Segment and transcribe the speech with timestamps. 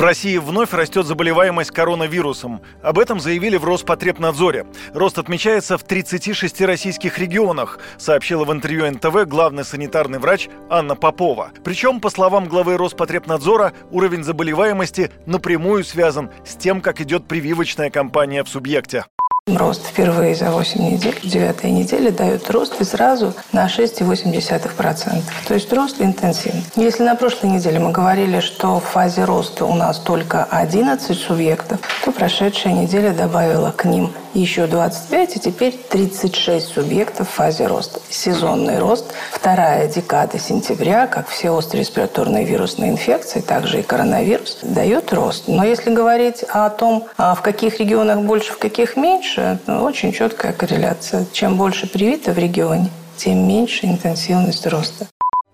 [0.00, 2.62] В России вновь растет заболеваемость коронавирусом.
[2.82, 4.64] Об этом заявили в Роспотребнадзоре.
[4.94, 11.50] Рост отмечается в 36 российских регионах, сообщила в интервью НТВ главный санитарный врач Анна Попова.
[11.64, 18.42] Причем, по словам главы Роспотребнадзора, уровень заболеваемости напрямую связан с тем, как идет прививочная кампания
[18.42, 19.04] в субъекте.
[19.56, 25.22] Рост впервые за 8 недель, 9 недели дает рост и сразу на 6,8%.
[25.46, 26.64] То есть рост интенсивный.
[26.76, 31.80] Если на прошлой неделе мы говорили, что в фазе роста у нас только 11 субъектов,
[32.04, 38.00] то прошедшая неделя добавила к ним еще 25, и теперь 36 субъектов в фазе роста.
[38.08, 45.12] Сезонный рост, вторая декада сентября, как все острые респираторные вирусные инфекции, также и коронавирус, дает
[45.12, 45.44] рост.
[45.48, 50.12] Но если говорить о том, а в каких регионах больше, в каких меньше, ну, очень
[50.12, 51.26] четкая корреляция.
[51.32, 55.06] Чем больше привито в регионе, тем меньше интенсивность роста.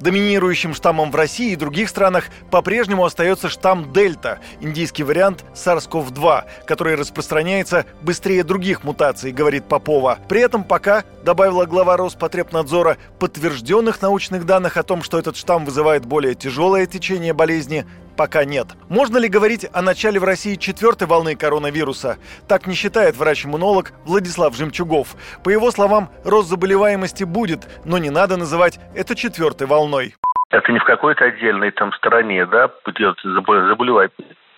[0.00, 6.94] Доминирующим штаммом в России и других странах по-прежнему остается штамм Дельта, индийский вариант SARS-CoV-2, который
[6.94, 10.18] распространяется быстрее других мутаций, говорит Попова.
[10.26, 16.06] При этом пока, добавила глава Роспотребнадзора, подтвержденных научных данных о том, что этот штамм вызывает
[16.06, 17.84] более тяжелое течение болезни,
[18.20, 18.66] пока нет.
[18.90, 22.18] Можно ли говорить о начале в России четвертой волны коронавируса?
[22.46, 25.16] Так не считает врач-иммунолог Владислав Жемчугов.
[25.42, 30.16] По его словам, рост заболеваемости будет, но не надо называть это четвертой волной.
[30.50, 34.10] Это не в какой-то отдельной там стороне, да, идет заболевание,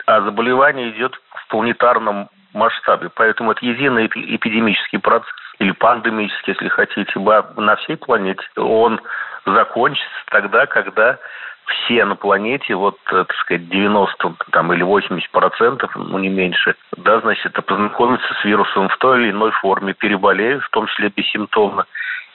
[0.07, 3.11] а заболевание идет в планетарном масштабе.
[3.15, 8.43] Поэтому это единый эпидемический процесс или пандемический, если хотите, на всей планете.
[8.57, 9.01] Он
[9.47, 11.21] закончится тогда, когда
[11.67, 16.75] все на планете, вот, э, так сказать, 90 там, или 80 процентов, ну не меньше,
[16.97, 21.87] да, значит, познакомятся с вирусом в той или иной форме, переболеют, в том числе бессимптомно,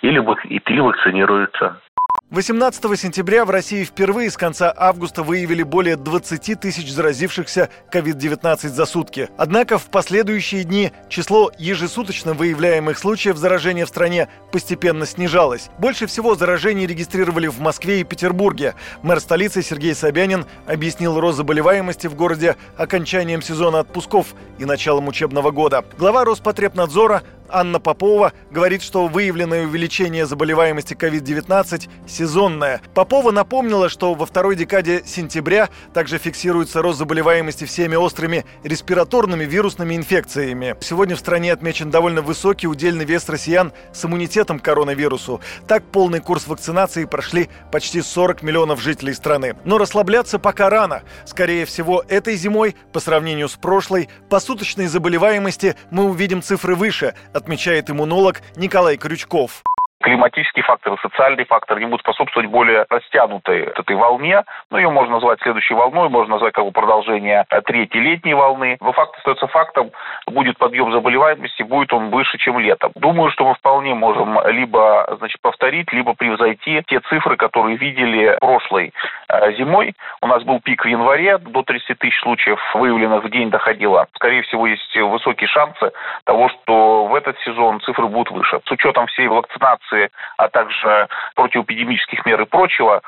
[0.02, 1.82] или, или вакцинируются.
[2.30, 8.86] 18 сентября в России впервые с конца августа выявили более 20 тысяч заразившихся COVID-19 за
[8.86, 9.30] сутки.
[9.38, 15.70] Однако в последующие дни число ежесуточно выявляемых случаев заражения в стране постепенно снижалось.
[15.78, 18.76] Больше всего заражений регистрировали в Москве и Петербурге.
[19.04, 25.52] Мэр столицы Сергей Собянин объяснил рост заболеваемости в городе окончанием сезона отпусков и началом учебного
[25.52, 25.86] года.
[25.98, 32.82] Глава Роспотребнадзора Анна Попова говорит, что выявленное увеличение заболеваемости COVID-19 сезонное.
[32.94, 39.96] Попова напомнила, что во второй декаде сентября также фиксируется рост заболеваемости всеми острыми респираторными вирусными
[39.96, 40.76] инфекциями.
[40.82, 45.42] Сегодня в стране отмечен довольно высокий удельный вес россиян с иммунитетом к коронавирусу.
[45.68, 49.56] Так полный курс вакцинации прошли почти 40 миллионов жителей страны.
[49.64, 51.04] Но расслабляться пока рано.
[51.26, 57.14] Скорее всего, этой зимой, по сравнению с прошлой, по суточной заболеваемости мы увидим цифры выше–
[57.38, 59.64] отмечает иммунолог Николай Крючков
[60.08, 64.44] климатические факторы, социальные факторы, они будут способствовать более растянутой этой волне.
[64.72, 68.78] Ну, ее можно назвать следующей волной, можно назвать как бы продолжение третьей летней волны.
[68.80, 69.92] Но факт остается фактом,
[70.26, 72.94] будет подъем заболеваемости, будет он выше, чем летом.
[72.96, 78.94] Думаю, что мы вполне можем либо значит, повторить, либо превзойти те цифры, которые видели прошлой
[79.28, 79.94] э, зимой.
[80.22, 84.08] У нас был пик в январе, до 30 тысяч случаев выявленных в день доходило.
[84.16, 85.92] Скорее всего, есть высокие шансы
[86.24, 88.62] того, что в этот сезон цифры будут выше.
[88.66, 93.02] С учетом всей вакцинации вакцинации, а также противоэпидемических мер и прочего,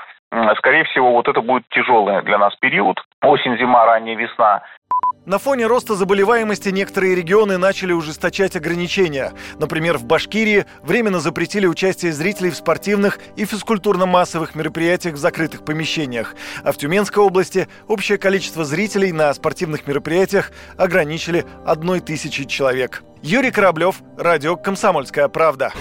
[0.57, 2.99] скорее всего, вот это будет тяжелый для нас период.
[3.21, 4.61] Осень, зима, ранняя весна.
[5.25, 9.31] На фоне роста заболеваемости некоторые регионы начали ужесточать ограничения.
[9.59, 16.35] Например, в Башкирии временно запретили участие зрителей в спортивных и физкультурно-массовых мероприятиях в закрытых помещениях.
[16.63, 23.03] А в Тюменской области общее количество зрителей на спортивных мероприятиях ограничили одной тысячи человек.
[23.21, 25.73] Юрий Кораблев, радио «Комсомольская правда».